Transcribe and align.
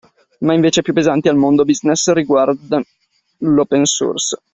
Ma, 0.39 0.55
invece, 0.55 0.81
più 0.81 0.93
pensati 0.93 1.27
al 1.27 1.35
mondo 1.35 1.63
business 1.63 2.11
riguardo 2.11 2.81
l’open 3.37 3.85
source. 3.85 4.35